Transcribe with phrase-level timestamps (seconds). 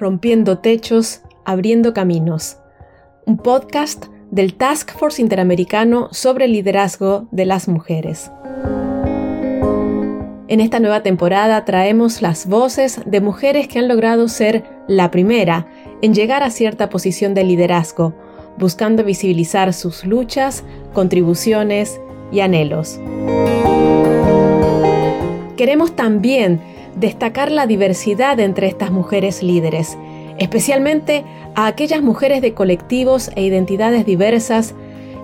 [0.00, 2.56] Rompiendo Techos, Abriendo Caminos,
[3.26, 8.32] un podcast del Task Force Interamericano sobre el liderazgo de las mujeres.
[10.48, 15.68] En esta nueva temporada traemos las voces de mujeres que han logrado ser la primera
[16.00, 18.14] en llegar a cierta posición de liderazgo,
[18.56, 20.64] buscando visibilizar sus luchas,
[20.94, 22.00] contribuciones
[22.32, 22.98] y anhelos.
[25.58, 26.62] Queremos también
[26.96, 29.96] destacar la diversidad entre estas mujeres líderes,
[30.38, 31.24] especialmente
[31.54, 34.74] a aquellas mujeres de colectivos e identidades diversas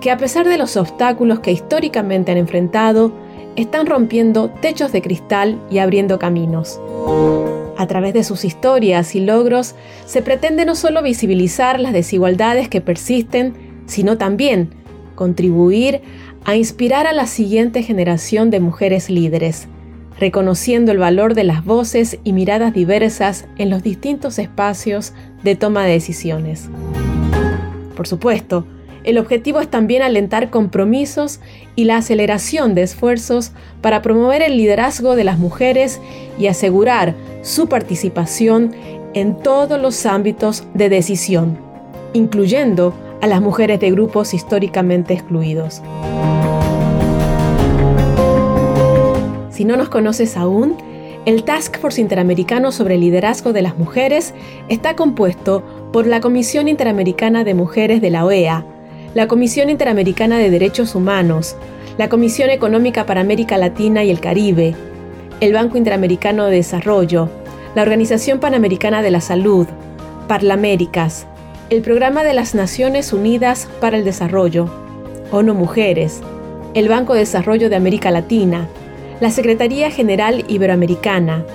[0.00, 3.12] que a pesar de los obstáculos que históricamente han enfrentado,
[3.56, 6.80] están rompiendo techos de cristal y abriendo caminos.
[7.76, 9.74] A través de sus historias y logros
[10.06, 13.54] se pretende no solo visibilizar las desigualdades que persisten,
[13.86, 14.70] sino también
[15.14, 16.00] contribuir
[16.44, 19.68] a inspirar a la siguiente generación de mujeres líderes,
[20.18, 25.84] reconociendo el valor de las voces y miradas diversas en los distintos espacios de toma
[25.84, 26.68] de decisiones.
[27.96, 28.66] Por supuesto,
[29.04, 31.40] el objetivo es también alentar compromisos
[31.74, 36.00] y la aceleración de esfuerzos para promover el liderazgo de las mujeres
[36.38, 38.72] y asegurar su participación
[39.14, 41.58] en todos los ámbitos de decisión,
[42.12, 45.82] incluyendo a las mujeres de grupos históricamente excluidos.
[49.52, 50.76] Si no nos conoces aún,
[51.26, 54.32] el Task Force Interamericano sobre el Liderazgo de las Mujeres
[54.70, 58.64] está compuesto por la Comisión Interamericana de Mujeres de la OEA,
[59.14, 61.54] la Comisión Interamericana de Derechos Humanos,
[61.98, 64.74] la Comisión Económica para América Latina y el Caribe,
[65.40, 67.28] el Banco Interamericano de Desarrollo,
[67.74, 69.66] la Organización Panamericana de la Salud,
[70.28, 71.26] Parlaméricas,
[71.68, 74.70] el Programa de las Naciones Unidas para el Desarrollo,
[75.30, 76.22] ONU Mujeres,
[76.72, 78.66] el Banco de Desarrollo de América Latina,
[79.22, 81.46] la Secretaría General Iberoamericana,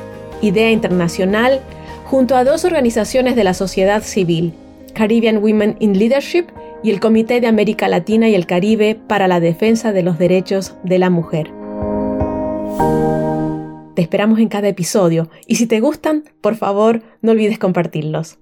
[0.41, 1.59] IDEA Internacional,
[2.05, 4.53] junto a dos organizaciones de la sociedad civil,
[4.93, 6.45] Caribbean Women in Leadership
[6.81, 10.75] y el Comité de América Latina y el Caribe para la Defensa de los Derechos
[10.86, 11.52] de la Mujer.
[13.95, 18.39] Te esperamos en cada episodio y si te gustan, por favor, no olvides compartirlos.